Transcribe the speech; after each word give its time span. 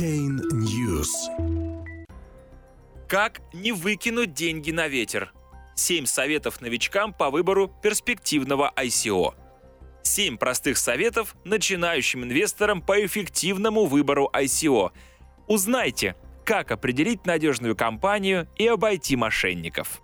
Blockchain 0.00 0.40
News. 0.52 1.10
Как 3.06 3.42
не 3.52 3.72
выкинуть 3.72 4.32
деньги 4.32 4.70
на 4.70 4.88
ветер? 4.88 5.32
7 5.74 6.06
советов 6.06 6.62
новичкам 6.62 7.12
по 7.12 7.30
выбору 7.30 7.68
перспективного 7.68 8.72
ICO. 8.76 9.34
7 10.02 10.38
простых 10.38 10.78
советов 10.78 11.36
начинающим 11.44 12.24
инвесторам 12.24 12.80
по 12.80 13.04
эффективному 13.04 13.84
выбору 13.84 14.30
ICO. 14.32 14.92
Узнайте, 15.48 16.16
как 16.46 16.70
определить 16.70 17.26
надежную 17.26 17.76
компанию 17.76 18.48
и 18.56 18.66
обойти 18.68 19.16
мошенников. 19.16 20.00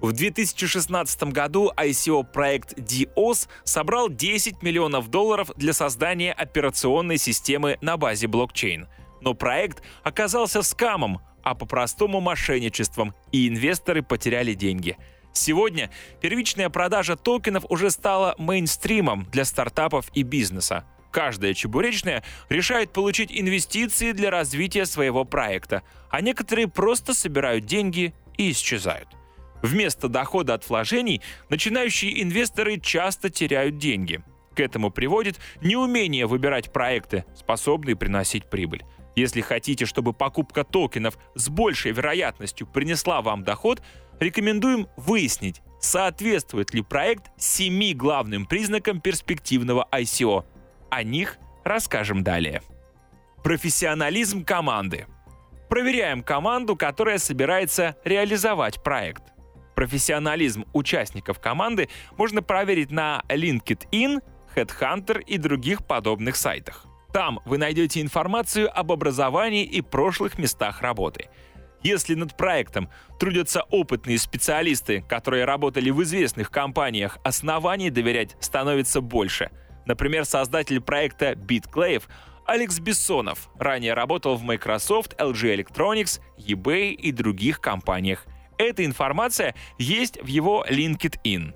В 0.00 0.12
2016 0.12 1.22
году 1.32 1.70
ICO-проект 1.76 2.78
DOS 2.78 3.48
собрал 3.62 4.08
10 4.08 4.62
миллионов 4.62 5.08
долларов 5.08 5.52
для 5.56 5.72
создания 5.72 6.32
операционной 6.32 7.18
системы 7.18 7.78
на 7.80 7.96
базе 7.96 8.26
блокчейн. 8.26 8.88
Но 9.20 9.34
проект 9.34 9.82
оказался 10.02 10.62
скамом, 10.62 11.20
а 11.42 11.54
по-простому 11.54 12.20
мошенничеством, 12.20 13.14
и 13.32 13.48
инвесторы 13.48 14.02
потеряли 14.02 14.54
деньги. 14.54 14.96
Сегодня 15.32 15.90
первичная 16.20 16.70
продажа 16.70 17.14
токенов 17.14 17.64
уже 17.68 17.90
стала 17.90 18.34
мейнстримом 18.38 19.26
для 19.30 19.44
стартапов 19.44 20.08
и 20.14 20.22
бизнеса. 20.22 20.84
Каждая 21.12 21.54
чебуречная 21.54 22.24
решает 22.48 22.92
получить 22.92 23.30
инвестиции 23.30 24.12
для 24.12 24.30
развития 24.30 24.86
своего 24.86 25.24
проекта, 25.24 25.82
а 26.10 26.20
некоторые 26.20 26.68
просто 26.68 27.14
собирают 27.14 27.64
деньги 27.64 28.14
и 28.36 28.50
исчезают. 28.50 29.08
Вместо 29.62 30.08
дохода 30.08 30.54
от 30.54 30.68
вложений 30.68 31.22
начинающие 31.48 32.22
инвесторы 32.22 32.78
часто 32.80 33.30
теряют 33.30 33.78
деньги. 33.78 34.22
К 34.54 34.60
этому 34.60 34.90
приводит 34.90 35.38
неумение 35.60 36.26
выбирать 36.26 36.72
проекты, 36.72 37.24
способные 37.34 37.94
приносить 37.94 38.48
прибыль. 38.48 38.84
Если 39.16 39.40
хотите, 39.40 39.86
чтобы 39.86 40.12
покупка 40.12 40.62
токенов 40.62 41.18
с 41.34 41.48
большей 41.48 41.92
вероятностью 41.92 42.66
принесла 42.66 43.22
вам 43.22 43.42
доход, 43.44 43.82
рекомендуем 44.20 44.88
выяснить, 44.96 45.62
соответствует 45.80 46.74
ли 46.74 46.82
проект 46.82 47.30
семи 47.38 47.94
главным 47.94 48.44
признакам 48.44 49.00
перспективного 49.00 49.88
ICO. 49.90 50.44
О 50.90 51.02
них 51.02 51.38
расскажем 51.64 52.22
далее. 52.22 52.62
Профессионализм 53.42 54.44
команды. 54.44 55.06
Проверяем 55.70 56.22
команду, 56.22 56.76
которая 56.76 57.18
собирается 57.18 57.96
реализовать 58.04 58.82
проект. 58.82 59.22
Профессионализм 59.74 60.66
участников 60.74 61.40
команды 61.40 61.88
можно 62.18 62.42
проверить 62.42 62.90
на 62.90 63.22
LinkedIn, 63.28 64.20
Headhunter 64.54 65.22
и 65.22 65.38
других 65.38 65.86
подобных 65.86 66.36
сайтах. 66.36 66.86
Там 67.16 67.40
вы 67.46 67.56
найдете 67.56 68.02
информацию 68.02 68.68
об 68.78 68.92
образовании 68.92 69.64
и 69.64 69.80
прошлых 69.80 70.36
местах 70.36 70.82
работы. 70.82 71.30
Если 71.82 72.14
над 72.14 72.36
проектом 72.36 72.90
трудятся 73.18 73.62
опытные 73.70 74.18
специалисты, 74.18 75.00
которые 75.00 75.46
работали 75.46 75.88
в 75.88 76.02
известных 76.02 76.50
компаниях, 76.50 77.16
оснований 77.24 77.88
доверять 77.88 78.36
становится 78.38 79.00
больше. 79.00 79.50
Например, 79.86 80.26
создатель 80.26 80.82
проекта 80.82 81.32
BitClave 81.32 82.02
Алекс 82.44 82.78
Бессонов 82.80 83.48
ранее 83.58 83.94
работал 83.94 84.36
в 84.36 84.42
Microsoft, 84.42 85.14
LG 85.18 85.56
Electronics, 85.56 86.20
eBay 86.36 86.90
и 86.90 87.12
других 87.12 87.62
компаниях. 87.62 88.26
Эта 88.58 88.84
информация 88.84 89.54
есть 89.78 90.20
в 90.20 90.26
его 90.26 90.66
LinkedIn. 90.68 91.54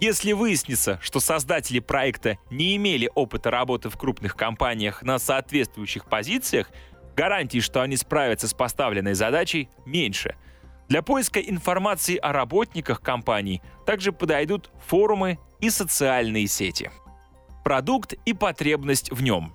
Если 0.00 0.32
выяснится, 0.32 0.98
что 1.02 1.20
создатели 1.20 1.78
проекта 1.78 2.38
не 2.50 2.74
имели 2.76 3.10
опыта 3.14 3.50
работы 3.50 3.90
в 3.90 3.98
крупных 3.98 4.34
компаниях 4.34 5.02
на 5.02 5.18
соответствующих 5.18 6.06
позициях, 6.06 6.70
гарантий, 7.14 7.60
что 7.60 7.82
они 7.82 7.98
справятся 7.98 8.48
с 8.48 8.54
поставленной 8.54 9.12
задачей, 9.12 9.68
меньше. 9.84 10.36
Для 10.88 11.02
поиска 11.02 11.38
информации 11.38 12.16
о 12.16 12.32
работниках 12.32 13.02
компаний 13.02 13.60
также 13.84 14.10
подойдут 14.10 14.70
форумы 14.86 15.38
и 15.60 15.68
социальные 15.68 16.46
сети. 16.46 16.90
Продукт 17.62 18.14
и 18.24 18.32
потребность 18.32 19.12
в 19.12 19.22
нем. 19.22 19.52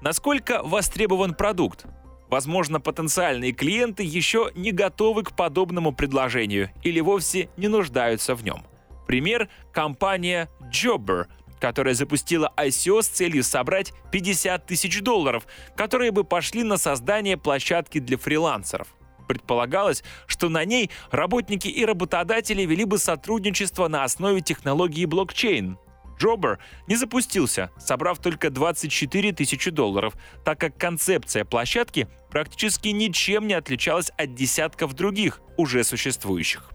Насколько 0.00 0.62
востребован 0.62 1.34
продукт? 1.34 1.84
Возможно, 2.30 2.80
потенциальные 2.80 3.52
клиенты 3.52 4.02
еще 4.02 4.50
не 4.54 4.72
готовы 4.72 5.24
к 5.24 5.36
подобному 5.36 5.92
предложению 5.92 6.70
или 6.82 7.00
вовсе 7.00 7.50
не 7.58 7.68
нуждаются 7.68 8.34
в 8.34 8.42
нем. 8.42 8.64
Пример– 9.06 9.48
компания 9.72 10.48
Jobber, 10.72 11.26
которая 11.60 11.94
запустила 11.94 12.52
ICO 12.56 13.02
с 13.02 13.08
целью 13.08 13.42
собрать 13.42 13.92
50 14.12 14.66
тысяч 14.66 15.00
долларов, 15.00 15.46
которые 15.76 16.10
бы 16.10 16.24
пошли 16.24 16.62
на 16.62 16.76
создание 16.76 17.36
площадки 17.36 18.00
для 18.00 18.18
фрилансеров. 18.18 18.88
Предполагалось, 19.28 20.04
что 20.26 20.48
на 20.48 20.64
ней 20.64 20.90
работники 21.10 21.68
и 21.68 21.84
работодатели 21.84 22.62
вели 22.62 22.84
бы 22.84 22.98
сотрудничество 22.98 23.88
на 23.88 24.04
основе 24.04 24.42
технологии 24.42 25.06
блокчейн, 25.06 25.78
Джобер 26.18 26.58
не 26.86 26.96
запустился, 26.96 27.70
собрав 27.78 28.18
только 28.18 28.50
24 28.50 29.32
тысячи 29.32 29.70
долларов, 29.70 30.14
так 30.44 30.58
как 30.58 30.78
концепция 30.78 31.44
площадки 31.44 32.08
практически 32.30 32.88
ничем 32.88 33.46
не 33.46 33.54
отличалась 33.54 34.10
от 34.16 34.34
десятков 34.34 34.94
других, 34.94 35.40
уже 35.56 35.84
существующих. 35.84 36.73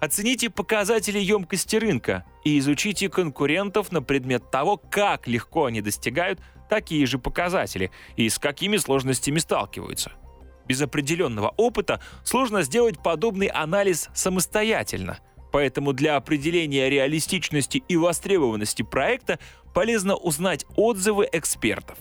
Оцените 0.00 0.50
показатели 0.50 1.18
емкости 1.18 1.76
рынка 1.76 2.24
и 2.44 2.58
изучите 2.58 3.08
конкурентов 3.08 3.92
на 3.92 4.02
предмет 4.02 4.50
того, 4.50 4.76
как 4.76 5.26
легко 5.26 5.66
они 5.66 5.80
достигают 5.80 6.40
такие 6.68 7.06
же 7.06 7.18
показатели 7.18 7.90
и 8.16 8.28
с 8.28 8.38
какими 8.38 8.76
сложностями 8.76 9.38
сталкиваются. 9.38 10.12
Без 10.66 10.82
определенного 10.82 11.54
опыта 11.56 12.00
сложно 12.24 12.62
сделать 12.62 13.02
подобный 13.02 13.46
анализ 13.46 14.10
самостоятельно– 14.14 15.18
Поэтому 15.56 15.94
для 15.94 16.16
определения 16.16 16.90
реалистичности 16.90 17.82
и 17.88 17.96
востребованности 17.96 18.82
проекта 18.82 19.38
полезно 19.72 20.14
узнать 20.14 20.66
отзывы 20.76 21.26
экспертов. 21.32 21.96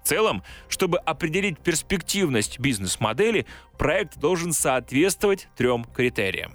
В 0.00 0.06
целом, 0.06 0.44
чтобы 0.68 0.98
определить 0.98 1.58
перспективность 1.58 2.60
бизнес-модели, 2.60 3.46
проект 3.78 4.18
должен 4.18 4.52
соответствовать 4.52 5.48
трем 5.56 5.84
критериям. 5.84 6.52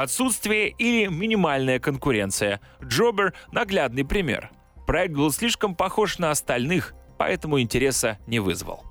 Отсутствие 0.00 0.68
или 0.78 1.08
минимальная 1.08 1.80
конкуренция. 1.80 2.60
Джобер– 2.80 3.34
наглядный 3.50 4.04
пример. 4.04 4.52
Проект 4.86 5.14
был 5.14 5.32
слишком 5.32 5.74
похож 5.74 6.18
на 6.20 6.30
остальных, 6.30 6.94
поэтому 7.18 7.60
интереса 7.60 8.16
не 8.28 8.38
вызвал. 8.38 8.84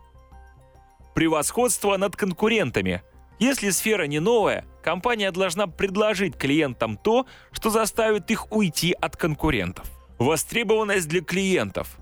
Превосходство 1.15 1.95
над 1.95 2.17
конкурентами. 2.17 3.03
Если 3.39 3.69
сфера 3.69 4.03
не 4.03 4.19
новая, 4.19 4.65
компания 4.83 5.31
должна 5.31 5.67
предложить 5.67 6.35
клиентам 6.35 6.97
то, 6.97 7.25
что 7.53 7.69
заставит 7.69 8.29
их 8.29 8.51
уйти 8.51 8.91
от 8.91 9.15
конкурентов. 9.15 9.89
Востребованность 10.19 11.07
для 11.07 11.21
клиентов. 11.21 11.97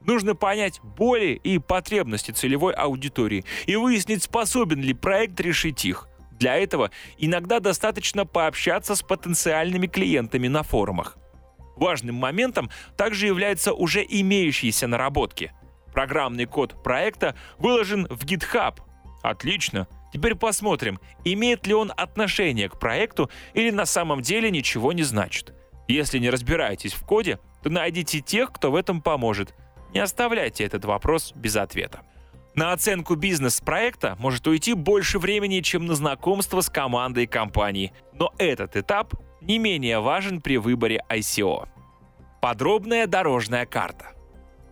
Нужно 0.00 0.34
понять 0.34 0.80
боли 0.82 1.40
и 1.44 1.60
потребности 1.60 2.32
целевой 2.32 2.72
аудитории 2.72 3.44
и 3.66 3.76
выяснить, 3.76 4.24
способен 4.24 4.80
ли 4.80 4.94
проект 4.94 5.38
решить 5.38 5.84
их. 5.84 6.08
Для 6.42 6.56
этого 6.56 6.90
иногда 7.18 7.60
достаточно 7.60 8.26
пообщаться 8.26 8.96
с 8.96 9.02
потенциальными 9.02 9.86
клиентами 9.86 10.48
на 10.48 10.64
форумах. 10.64 11.16
Важным 11.76 12.16
моментом 12.16 12.68
также 12.96 13.28
являются 13.28 13.72
уже 13.72 14.04
имеющиеся 14.04 14.88
наработки. 14.88 15.52
Программный 15.92 16.46
код 16.46 16.82
проекта 16.82 17.36
выложен 17.58 18.08
в 18.10 18.24
GitHub. 18.24 18.80
Отлично. 19.22 19.86
Теперь 20.12 20.34
посмотрим, 20.34 20.98
имеет 21.24 21.68
ли 21.68 21.74
он 21.74 21.92
отношение 21.96 22.68
к 22.68 22.80
проекту 22.80 23.30
или 23.54 23.70
на 23.70 23.86
самом 23.86 24.20
деле 24.20 24.50
ничего 24.50 24.92
не 24.92 25.04
значит. 25.04 25.54
Если 25.86 26.18
не 26.18 26.28
разбираетесь 26.28 26.92
в 26.92 27.06
коде, 27.06 27.38
то 27.62 27.70
найдите 27.70 28.18
тех, 28.18 28.52
кто 28.52 28.72
в 28.72 28.74
этом 28.74 29.00
поможет. 29.00 29.54
Не 29.94 30.00
оставляйте 30.00 30.64
этот 30.64 30.84
вопрос 30.86 31.34
без 31.36 31.54
ответа. 31.54 32.00
На 32.54 32.72
оценку 32.72 33.14
бизнес-проекта 33.14 34.16
может 34.18 34.46
уйти 34.46 34.74
больше 34.74 35.18
времени, 35.18 35.60
чем 35.60 35.86
на 35.86 35.94
знакомство 35.94 36.60
с 36.60 36.68
командой 36.68 37.26
компании, 37.26 37.92
но 38.12 38.32
этот 38.36 38.76
этап 38.76 39.14
не 39.40 39.58
менее 39.58 40.00
важен 40.00 40.42
при 40.42 40.58
выборе 40.58 41.02
ICO. 41.08 41.66
Подробная 42.42 43.06
дорожная 43.06 43.64
карта. 43.64 44.12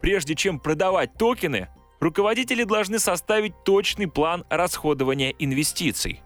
Прежде 0.02 0.34
чем 0.34 0.60
продавать 0.60 1.14
токены, 1.14 1.68
руководители 2.00 2.64
должны 2.64 2.98
составить 2.98 3.64
точный 3.64 4.08
план 4.08 4.44
расходования 4.50 5.30
инвестиций. 5.38 6.22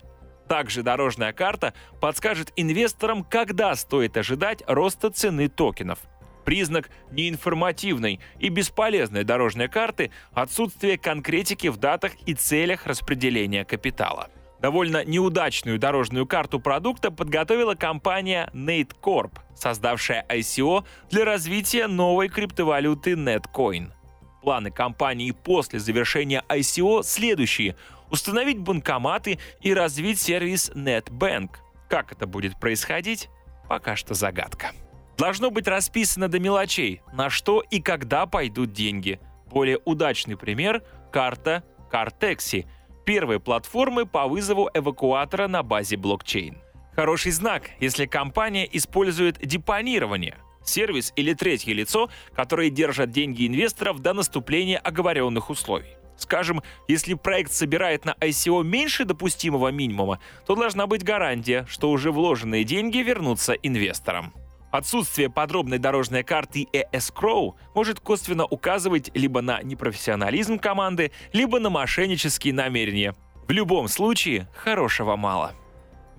Также 0.49 0.83
дорожная 0.83 1.33
карта 1.33 1.73
подскажет 2.01 2.53
инвесторам, 2.56 3.23
когда 3.25 3.75
стоит 3.77 4.17
ожидать 4.17 4.62
роста 4.67 5.11
цены 5.11 5.49
токенов. 5.49 6.01
Признак 6.44 6.91
неинформативной 7.11 8.20
и 8.38 8.49
бесполезной 8.49 9.25
дорожной 9.25 9.69
карты– 9.69 10.11
отсутствие 10.32 10.99
конкретики 10.99 11.69
в 11.69 11.76
датах 11.76 12.12
и 12.26 12.35
целях 12.35 12.87
распределения 12.87 13.64
капитала. 13.64 14.29
Довольно 14.61 15.05
неудачную 15.05 15.79
дорожную 15.79 16.26
карту 16.26 16.61
продукта 16.61 17.11
подготовила 17.11 17.75
компания 17.75 18.50
NateCorp, 18.55 19.32
создавшая 19.56 20.25
ICO 20.29 20.85
для 21.11 21.25
развития 21.25 21.87
новой 21.87 22.29
криптовалюты 22.29 23.12
Netcoin– 23.12 23.91
Планы 24.44 24.70
компании 24.70 25.31
после 25.31 25.79
завершения 25.79 26.44
ICO 26.50 27.02
следующие– 27.02 27.76
установить 28.11 28.58
банкоматы 28.58 29.38
и 29.62 29.73
развить 29.73 30.20
сервис 30.20 30.70
NetBank. 30.75 31.49
Как 31.88 32.12
это 32.12 32.26
будет 32.26 32.61
происходить, 32.61 33.31
пока 33.70 33.96
что 33.96 34.12
загадка. 34.12 34.73
Должно 35.16 35.50
быть 35.50 35.69
расписано 35.69 36.28
до 36.28 36.40
мелочей, 36.40 37.02
на 37.12 37.31
что 37.31 37.61
и 37.61 37.81
когда 37.81 38.26
пойдут 38.26 38.72
деньги. 38.72 39.20
Более 39.46 39.78
удачный 39.84 40.37
пример– 40.37 40.82
карта 41.12 41.62
Cartexi, 41.93 42.66
первой 43.05 43.38
платформы 43.38 44.06
по 44.06 44.26
вызову 44.26 44.69
эвакуатора 44.75 45.46
на 45.46 45.62
базе 45.62 45.96
блокчейн. 45.96 46.58
Хороший 46.96 47.32
знак, 47.32 47.70
если 47.81 48.06
компания 48.06 48.69
использует 48.70 49.38
депонирование– 49.38 50.38
сервис 50.64 51.12
или 51.17 51.34
третье 51.34 51.72
лицо, 51.72 52.10
которые 52.34 52.70
держат 52.70 53.10
деньги 53.10 53.46
инвесторов 53.46 54.00
до 54.00 54.12
наступления 54.12 54.78
оговоренных 54.78 55.50
условий. 55.50 55.96
Скажем, 56.17 56.62
если 56.88 57.14
проект 57.14 57.52
собирает 57.52 58.05
на 58.05 58.12
ICO 58.20 58.62
меньше 58.62 59.05
допустимого 59.05 59.69
минимума, 59.69 60.20
то 60.46 60.55
должна 60.55 60.87
быть 60.87 61.02
гарантия, 61.02 61.67
что 61.69 61.90
уже 61.90 62.12
вложенные 62.12 62.64
деньги 62.64 62.99
вернутся 62.99 63.52
инвесторам. 63.52 64.32
Отсутствие 64.75 65.31
подробной 65.31 65.79
дорожной 65.79 66.25
карты 66.25 66.67
и 66.73 66.85
escrow 66.93 67.55
может 67.76 68.00
косвенно 68.00 68.44
указывать 68.44 69.09
либо 69.15 69.41
на 69.41 69.62
непрофессионализм 69.62 70.59
команды, 70.59 71.12
либо 71.32 71.61
на 71.61 71.71
мошеннические 71.71 72.55
намерения. 72.55 73.15
В 73.47 73.53
любом 73.53 73.87
случае, 73.87 74.49
хорошего 74.53 75.15
мало. 75.15 75.53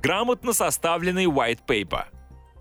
Грамотно 0.01 0.53
составленный 0.53 1.25
white 1.25 1.65
paper. 1.67 2.05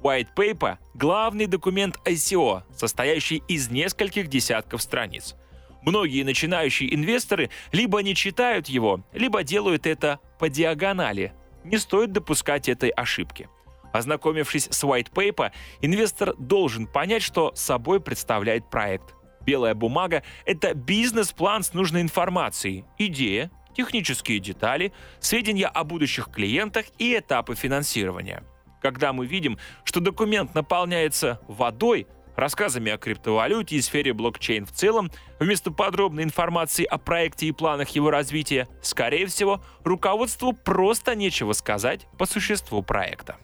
White 0.03 0.31
paper– 0.37 0.79
главный 0.95 1.47
документ 1.47 1.97
ICO, 2.05 2.65
состоящий 2.75 3.45
из 3.47 3.71
нескольких 3.71 4.27
десятков 4.27 4.83
страниц. 4.83 5.37
Многие 5.83 6.25
начинающие 6.25 6.93
инвесторы 6.93 7.51
либо 7.71 8.03
не 8.03 8.17
читают 8.17 8.67
его, 8.67 9.05
либо 9.13 9.45
делают 9.45 9.87
это 9.87 10.19
по 10.41 10.49
диагонали. 10.49 11.33
Не 11.63 11.79
стоит 11.79 12.11
допускать 12.11 12.69
этой 12.69 12.89
ошибки. 12.89 13.49
Ознакомившись 13.95 14.67
с 14.73 14.83
white 14.83 15.13
paper, 15.13 15.53
инвестор 15.81 16.35
должен 16.37 16.89
понять, 16.89 17.23
что 17.23 17.53
собой 17.55 18.01
представляет 18.01 18.69
проект. 18.69 19.15
Белая 19.47 19.77
бумага— 19.77 20.25
это 20.45 20.75
бизнес-план 20.75 21.63
с 21.63 21.75
нужной 21.75 22.03
информацией, 22.03 22.85
идея, 22.99 23.53
технические 23.77 24.41
детали, 24.41 24.93
сведения 25.21 25.69
о 25.69 25.85
будущих 25.85 26.29
клиентах 26.33 26.87
и 26.99 27.17
этапы 27.17 27.55
финансирования. 27.55 28.43
Когда 28.83 29.13
мы 29.13 29.27
видим, 29.27 29.59
что 29.85 30.01
документ 30.01 30.57
наполняется 30.57 31.41
водой, 31.47 32.09
рассказами 32.35 32.91
о 32.91 32.99
криптовалюте 32.99 33.77
и 33.77 33.81
сфере 33.81 34.13
блокчейн 34.13 34.67
в 34.67 34.73
целом, 34.73 35.13
вместо 35.39 35.71
подробной 35.71 36.25
информации 36.25 36.85
о 36.85 36.99
проекте 36.99 37.47
и 37.47 37.53
планах 37.53 37.91
его 37.91 38.11
развития, 38.11 38.67
скорее 38.83 39.27
всего, 39.27 39.63
руководству 39.85 40.53
просто 40.53 41.15
нечего 41.15 41.53
сказать 41.53 42.09
по 42.19 42.27
существу 42.27 42.83
проекта. 42.83 43.37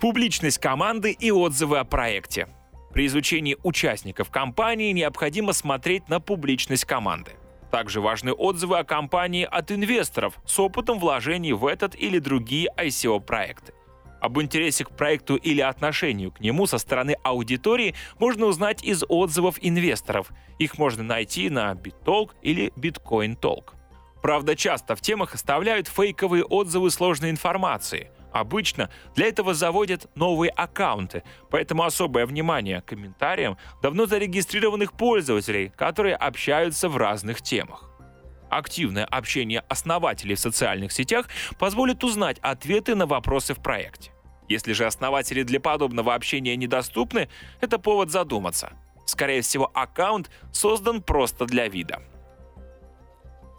Публичность 0.00 0.58
команды 0.58 1.10
и 1.10 1.32
отзывы 1.32 1.78
о 1.78 1.84
проекте. 1.84 2.46
При 2.92 3.06
изучении 3.06 3.56
участников 3.64 4.30
компании 4.30 4.92
необходимо 4.92 5.52
смотреть 5.52 6.08
на 6.08 6.20
публичность 6.20 6.84
команды. 6.84 7.32
Также 7.72 8.00
важны 8.00 8.32
отзывы 8.32 8.78
о 8.78 8.84
компании 8.84 9.44
от 9.44 9.72
инвесторов 9.72 10.38
с 10.46 10.56
опытом 10.60 11.00
вложений 11.00 11.54
в 11.54 11.66
этот 11.66 11.96
или 11.96 12.20
другие 12.20 12.68
ICO-проекты. 12.76 13.74
Об 14.20 14.40
интересе 14.40 14.84
к 14.84 14.90
проекту 14.90 15.34
или 15.34 15.60
отношению 15.60 16.30
к 16.30 16.38
нему 16.38 16.66
со 16.66 16.78
стороны 16.78 17.16
аудитории 17.24 17.96
можно 18.20 18.46
узнать 18.46 18.84
из 18.84 19.02
отзывов 19.08 19.56
инвесторов. 19.60 20.30
Их 20.60 20.78
можно 20.78 21.02
найти 21.02 21.50
на 21.50 21.72
BitTalk 21.72 22.30
или 22.42 22.72
Bitcoin 22.76 23.36
Talk. 23.36 23.72
Правда, 24.22 24.54
часто 24.54 24.94
в 24.94 25.00
темах 25.00 25.34
оставляют 25.34 25.88
фейковые 25.88 26.44
отзывы 26.44 26.92
сложной 26.92 27.30
информации– 27.30 28.12
Обычно 28.38 28.88
для 29.16 29.26
этого 29.26 29.52
заводят 29.52 30.06
новые 30.14 30.50
аккаунты, 30.50 31.24
поэтому 31.50 31.82
особое 31.82 32.24
внимание 32.24 32.80
к 32.80 32.84
комментариям 32.84 33.58
давно 33.82 34.06
зарегистрированных 34.06 34.92
пользователей, 34.92 35.72
которые 35.76 36.14
общаются 36.14 36.88
в 36.88 36.96
разных 36.96 37.42
темах. 37.42 37.90
Активное 38.48 39.04
общение 39.06 39.64
основателей 39.68 40.36
в 40.36 40.38
социальных 40.38 40.92
сетях 40.92 41.26
позволит 41.58 42.04
узнать 42.04 42.38
ответы 42.38 42.94
на 42.94 43.06
вопросы 43.06 43.54
в 43.54 43.60
проекте. 43.60 44.12
Если 44.48 44.72
же 44.72 44.86
основатели 44.86 45.42
для 45.42 45.58
подобного 45.58 46.14
общения 46.14 46.54
недоступны, 46.54 47.28
это 47.60 47.80
повод 47.80 48.10
задуматься. 48.10 48.70
Скорее 49.04 49.42
всего, 49.42 49.68
аккаунт 49.74 50.30
создан 50.52 51.02
просто 51.02 51.44
для 51.44 51.66
вида. 51.66 52.02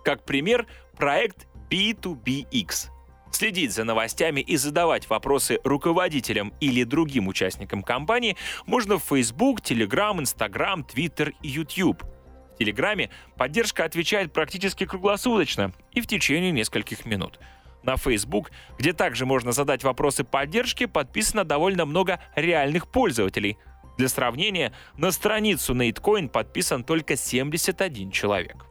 Как 0.05 0.23
пример, 0.23 0.67
проект 0.97 1.47
B2BX 1.69 2.91
Следить 3.31 3.73
за 3.73 3.83
новостями 3.83 4.41
и 4.41 4.57
задавать 4.57 5.09
вопросы 5.09 5.59
руководителям 5.63 6.53
или 6.59 6.83
другим 6.83 7.27
участникам 7.27 7.83
компании 7.83 8.35
можно 8.65 8.97
в 8.97 9.03
Facebook, 9.03 9.61
Telegram, 9.61 10.19
Instagram, 10.19 10.81
Twitter 10.81 11.33
и 11.41 11.47
YouTube. 11.47 12.03
В 12.03 12.57
Телеграме 12.57 13.09
поддержка 13.37 13.85
отвечает 13.85 14.33
практически 14.33 14.85
круглосуточно 14.85 15.71
и 15.93 16.01
в 16.01 16.07
течение 16.07 16.51
нескольких 16.51 17.05
минут. 17.05 17.39
На 17.83 17.95
Facebook, 17.95 18.51
где 18.77 18.91
также 18.91 19.25
можно 19.25 19.53
задать 19.53 19.83
вопросы 19.83 20.23
поддержки, 20.25 20.85
подписано 20.85 21.45
довольно 21.45 21.85
много 21.85 22.19
реальных 22.35 22.91
пользователей. 22.91 23.57
Для 23.97 24.09
сравнения, 24.09 24.73
на 24.97 25.11
страницу 25.11 25.73
Natecoin 25.73 26.29
подписан 26.29 26.83
только 26.83 27.15
71 27.15 28.11
человек. 28.11 28.65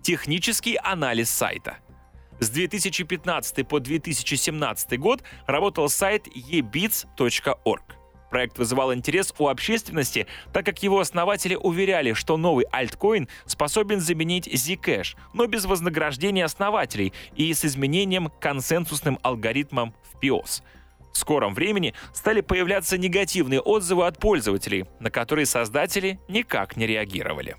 Технический 0.00 0.78
анализ 0.82 1.28
сайта– 1.28 1.78
с 2.40 2.50
2015 2.50 3.66
по 3.66 3.80
2017 3.80 4.98
год 4.98 5.22
работал 5.46 5.88
сайт 5.88 6.26
ebits.org. 6.28 7.82
Проект 8.30 8.58
вызывал 8.58 8.92
интерес 8.92 9.32
у 9.38 9.48
общественности, 9.48 10.26
так 10.52 10.66
как 10.66 10.82
его 10.82 11.00
основатели 11.00 11.54
уверяли, 11.54 12.12
что 12.12 12.36
новый 12.36 12.66
альткоин 12.70 13.28
способен 13.46 14.00
заменить 14.00 14.48
Zcash, 14.48 15.16
но 15.32 15.46
без 15.46 15.64
вознаграждения 15.64 16.44
основателей 16.44 17.12
и 17.36 17.52
с 17.54 17.64
изменением 17.64 18.30
консенсусным 18.40 19.18
алгоритмом 19.22 19.94
в 20.02 20.22
PIOS. 20.22 20.62
В 21.12 21.18
скором 21.18 21.54
времени 21.54 21.94
стали 22.12 22.42
появляться 22.42 22.98
негативные 22.98 23.60
отзывы 23.60 24.06
от 24.06 24.18
пользователей, 24.18 24.84
на 25.00 25.10
которые 25.10 25.46
создатели 25.46 26.20
никак 26.28 26.76
не 26.76 26.86
реагировали. 26.86 27.56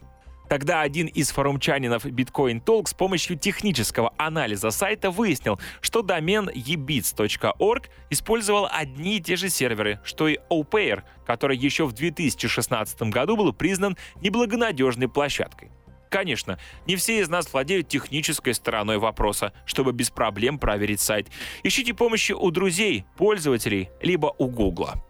Тогда 0.50 0.82
один 0.82 1.08
из 1.08 1.32
форумчанинов 1.32 2.06
Bitcoin 2.06 2.64
Talk 2.64 2.88
с 2.88 2.94
помощью 2.94 3.38
технического 3.38 4.14
анализа 4.18 4.72
сайта 4.72 5.12
выяснил, 5.12 5.60
что 5.82 6.02
домен 6.02 6.50
ebits.org 6.50 7.90
использовал 8.10 8.68
одни 8.72 9.18
и 9.18 9.22
те 9.22 9.36
же 9.36 9.50
серверы, 9.50 10.00
что 10.04 10.28
и 10.28 10.38
OPair, 10.50 11.04
который 11.26 11.58
еще 11.58 11.86
в 11.86 11.94
2016 11.94 13.02
году 13.04 13.36
был 13.36 13.52
признан 13.54 13.98
неблагонадежной 14.22 15.10
площадкой. 15.10 15.72
Конечно, 16.10 16.58
не 16.86 16.96
все 16.96 17.20
из 17.20 17.28
нас 17.28 17.52
владеют 17.52 17.90
технической 17.90 18.54
стороной 18.54 18.98
вопроса, 18.98 19.52
чтобы 19.66 19.92
без 19.92 20.10
проблем 20.10 20.58
проверить 20.58 21.02
сайт. 21.02 21.28
Ищите 21.64 21.94
помощи 21.94 22.32
у 22.32 22.50
друзей, 22.50 23.06
пользователей, 23.18 23.90
либо 24.02 24.34
у 24.38 24.48
Гугла. 24.48 25.04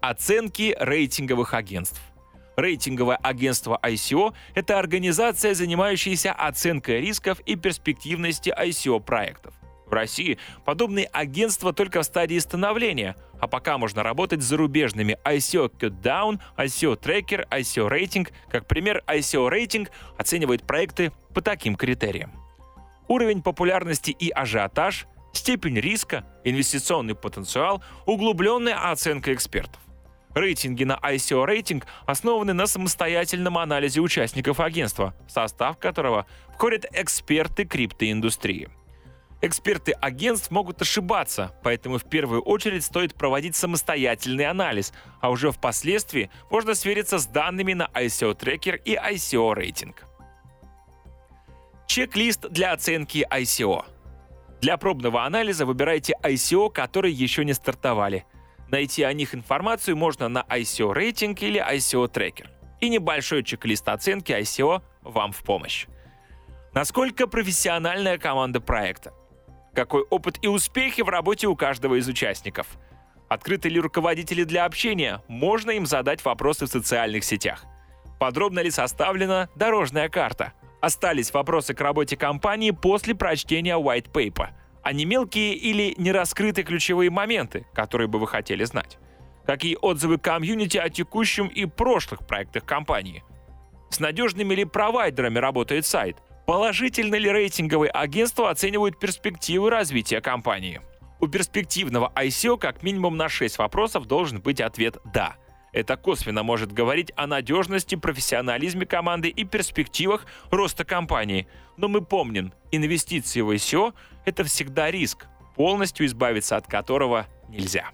Оценки 0.00 0.76
рейтинговых 0.78 1.54
агентств. 1.54 2.00
Рейтинговое 2.56 3.16
агентство 3.16 3.78
ICO– 3.82 4.32
это 4.54 4.78
организация, 4.78 5.54
занимающаяся 5.54 6.32
оценкой 6.32 7.00
рисков 7.00 7.40
и 7.40 7.56
перспективности 7.56 8.54
ICO-проектов. 8.56 9.54
В 9.86 9.92
России 9.92 10.38
подобные 10.64 11.06
агентства 11.06 11.72
только 11.72 12.00
в 12.00 12.04
стадии 12.04 12.38
становления, 12.38 13.16
а 13.40 13.48
пока 13.48 13.76
можно 13.76 14.02
работать 14.02 14.42
с 14.42 14.46
зарубежными 14.46 15.18
ICO 15.24 15.70
Cutdown, 15.70 16.40
ICO 16.56 16.98
Tracker, 16.98 17.46
ICO 17.50 17.90
Rating. 17.90 18.28
Как 18.50 18.66
пример, 18.66 19.02
ICO 19.06 19.50
Rating 19.50 19.88
оценивает 20.16 20.62
проекты 20.62 21.12
по 21.34 21.42
таким 21.42 21.76
критериям. 21.76 22.32
Уровень 23.08 23.42
популярности 23.42 24.10
и 24.12 24.30
ажиотаж, 24.30 25.06
степень 25.32 25.78
риска, 25.78 26.24
инвестиционный 26.44 27.14
потенциал, 27.14 27.82
углубленная 28.06 28.90
оценка 28.90 29.34
экспертов. 29.34 29.83
Рейтинги 30.34 30.82
на 30.82 30.98
ICO 31.00 31.44
рейтинг 31.44 31.86
основаны 32.06 32.52
на 32.52 32.66
самостоятельном 32.66 33.56
анализе 33.56 34.00
участников 34.00 34.58
агентства, 34.58 35.14
в 35.28 35.30
состав 35.30 35.78
которого 35.78 36.26
входят 36.52 36.86
эксперты 36.92 37.64
криптоиндустрии. 37.64 38.68
Эксперты 39.42 39.92
агентств 39.92 40.50
могут 40.50 40.80
ошибаться, 40.82 41.54
поэтому 41.62 41.98
в 41.98 42.04
первую 42.04 42.42
очередь 42.42 42.82
стоит 42.82 43.14
проводить 43.14 43.54
самостоятельный 43.54 44.46
анализ, 44.46 44.92
а 45.20 45.30
уже 45.30 45.52
впоследствии 45.52 46.30
можно 46.50 46.74
свериться 46.74 47.18
с 47.18 47.26
данными 47.26 47.74
на 47.74 47.88
ICO 47.94 48.36
Tracker 48.36 48.80
и 48.84 48.94
ICO 48.94 49.54
рейтинг. 49.54 50.04
Чек-лист 51.86 52.48
для 52.48 52.72
оценки 52.72 53.24
ICO. 53.30 53.84
Для 54.60 54.78
пробного 54.78 55.24
анализа 55.24 55.66
выбирайте 55.66 56.14
ICO, 56.22 56.72
которые 56.72 57.12
еще 57.12 57.44
не 57.44 57.52
стартовали– 57.52 58.24
Найти 58.74 59.04
о 59.04 59.12
них 59.12 59.36
информацию 59.36 59.96
можно 59.96 60.28
на 60.28 60.44
ICO 60.48 60.92
Rating 60.92 61.38
или 61.38 61.64
ICO 61.64 62.12
Tracker. 62.12 62.48
И 62.80 62.88
небольшой 62.88 63.44
чек-лист 63.44 63.88
оценки 63.88 64.32
ICO 64.32 64.82
вам 65.02 65.30
в 65.30 65.44
помощь. 65.44 65.86
Насколько 66.72 67.28
профессиональная 67.28 68.18
команда 68.18 68.60
проекта? 68.60 69.12
Какой 69.76 70.02
опыт 70.02 70.40
и 70.42 70.48
успехи 70.48 71.02
в 71.02 71.08
работе 71.08 71.46
у 71.46 71.54
каждого 71.54 72.00
из 72.00 72.08
участников? 72.08 72.66
Открыты 73.28 73.68
ли 73.68 73.78
руководители 73.78 74.42
для 74.42 74.64
общения? 74.64 75.22
Можно 75.28 75.70
им 75.70 75.86
задать 75.86 76.24
вопросы 76.24 76.66
в 76.66 76.68
социальных 76.68 77.22
сетях. 77.22 77.66
Подробно 78.18 78.58
ли 78.58 78.72
составлена 78.72 79.50
дорожная 79.54 80.08
карта? 80.08 80.52
Остались 80.80 81.32
вопросы 81.32 81.74
к 81.74 81.80
работе 81.80 82.16
компании 82.16 82.72
после 82.72 83.14
прочтения 83.14 83.78
white 83.78 84.10
paper– 84.10 84.48
а 84.84 84.92
не 84.92 85.06
мелкие 85.06 85.54
или 85.54 85.94
нераскрытые 85.96 86.64
ключевые 86.64 87.10
моменты, 87.10 87.66
которые 87.72 88.06
бы 88.06 88.18
вы 88.18 88.28
хотели 88.28 88.64
знать. 88.64 88.98
Какие 89.46 89.76
отзывы 89.80 90.18
комьюнити 90.18 90.76
о 90.76 90.90
текущем 90.90 91.48
и 91.48 91.64
прошлых 91.64 92.26
проектах 92.26 92.64
компании? 92.64 93.24
С 93.90 93.98
надежными 93.98 94.54
ли 94.54 94.64
провайдерами 94.64 95.38
работает 95.38 95.86
сайт? 95.86 96.18
Положительно 96.46 97.14
ли 97.14 97.30
рейтинговые 97.30 97.90
агентства 97.90 98.50
оценивают 98.50 98.98
перспективы 98.98 99.70
развития 99.70 100.20
компании? 100.20 100.82
У 101.18 101.28
перспективного 101.28 102.12
ICO 102.14 102.58
как 102.58 102.82
минимум 102.82 103.16
на 103.16 103.30
6 103.30 103.56
вопросов 103.58 104.06
должен 104.06 104.40
быть 104.40 104.60
ответ 104.60 104.98
«да». 105.04 105.36
Это 105.72 105.96
косвенно 105.96 106.42
может 106.42 106.70
говорить 106.70 107.10
о 107.16 107.26
надежности, 107.26 107.96
профессионализме 107.96 108.86
команды 108.86 109.28
и 109.28 109.44
перспективах 109.44 110.26
роста 110.50 110.84
компании. 110.84 111.48
Но 111.76 111.88
мы 111.88 112.00
помним, 112.00 112.52
инвестиции 112.70 113.40
в 113.40 113.50
ICO– 113.50 113.94
это 114.24 114.44
всегда 114.44 114.90
риск, 114.90 115.26
полностью 115.56 116.06
избавиться 116.06 116.56
от 116.56 116.66
которого 116.66 117.26
нельзя. 117.48 117.90